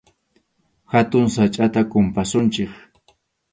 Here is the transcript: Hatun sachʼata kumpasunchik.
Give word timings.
Hatun 0.91 1.25
sachʼata 1.35 1.81
kumpasunchik. 1.91 2.71